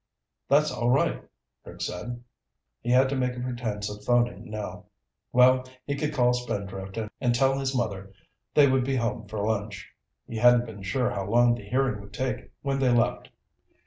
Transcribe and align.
"That's 0.49 0.71
all 0.71 0.89
right," 0.89 1.23
Rick 1.63 1.81
said. 1.81 2.23
He 2.79 2.89
had 2.89 3.07
to 3.09 3.15
make 3.15 3.37
a 3.37 3.39
pretense 3.39 3.87
of 3.87 4.03
phoning 4.03 4.49
now. 4.49 4.85
Well, 5.31 5.63
he 5.85 5.95
could 5.95 6.11
call 6.11 6.33
Spindrift 6.33 6.97
and 6.97 7.35
tell 7.35 7.59
his 7.59 7.75
mother 7.77 8.11
they 8.55 8.67
would 8.67 8.83
be 8.83 8.95
home 8.95 9.27
for 9.27 9.45
lunch. 9.45 9.93
He 10.25 10.37
hadn't 10.37 10.65
been 10.65 10.81
sure 10.81 11.11
how 11.11 11.25
long 11.29 11.53
the 11.53 11.69
hearing 11.69 12.01
would 12.01 12.13
take 12.15 12.51
when 12.63 12.79
they 12.79 12.89
left. 12.89 13.29